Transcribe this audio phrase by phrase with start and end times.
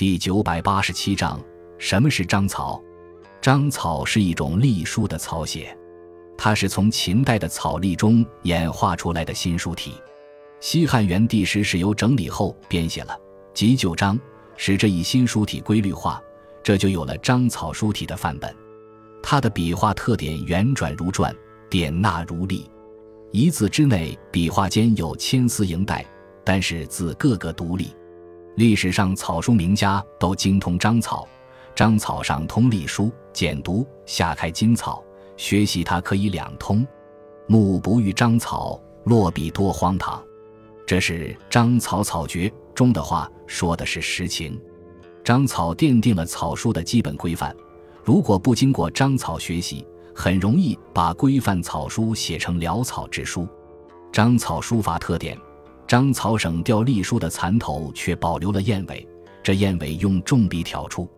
[0.00, 1.38] 第九百八十七章：
[1.76, 2.82] 什么是章草？
[3.38, 5.76] 章草是一种隶书的草写，
[6.38, 9.92] 它是从秦代的草隶中演化出来的新书体。
[10.58, 13.12] 西汉元帝时是由整理后编写了
[13.52, 14.16] 《集旧章》，
[14.56, 16.18] 使这一新书体规律化，
[16.62, 18.56] 这就有了章草书体的范本。
[19.22, 21.30] 它的笔画特点圆转如转，
[21.68, 22.70] 点捺如粒，
[23.32, 26.02] 一字之内笔画间有千丝萦带，
[26.42, 27.94] 但是字个个独立。
[28.56, 31.26] 历史上草书名家都精通章草，
[31.74, 35.02] 章草上通隶书，简读下开金草，
[35.36, 36.86] 学习它可以两通。
[37.46, 40.22] 目不遇章草，落笔多荒唐。
[40.86, 44.60] 这是《章草草诀》中的话，说的是实情。
[45.22, 47.54] 章草奠定了草书的基本规范，
[48.04, 53.46] 如果不经过章草学习，很容易把规范草书写成潦草之书。
[54.12, 55.38] 章草书法特点：
[55.90, 59.04] 张草省调隶书的残头，却保留了燕尾，
[59.42, 61.10] 这燕尾用重笔挑出。